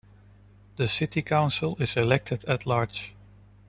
The 0.77 0.87
city 0.87 1.21
council 1.21 1.75
is 1.79 1.95
elected 1.95 2.43
at-large. 2.45 3.13